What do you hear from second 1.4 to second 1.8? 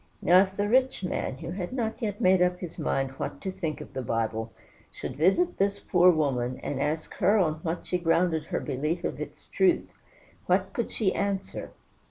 had